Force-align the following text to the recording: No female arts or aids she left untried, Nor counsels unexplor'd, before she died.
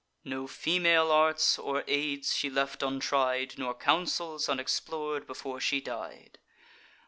No 0.23 0.47
female 0.47 1.11
arts 1.11 1.59
or 1.59 1.83
aids 1.85 2.35
she 2.35 2.49
left 2.49 2.81
untried, 2.81 3.59
Nor 3.59 3.75
counsels 3.75 4.49
unexplor'd, 4.49 5.27
before 5.27 5.59
she 5.59 5.79
died. 5.79 6.39